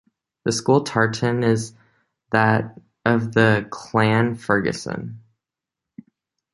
[0.45, 1.73] The school tartan is
[2.31, 5.19] that of the Clan Fergusson.